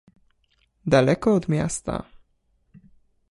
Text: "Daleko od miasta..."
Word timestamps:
"Daleko 0.87 1.35
od 1.35 1.47
miasta..." 1.49 2.03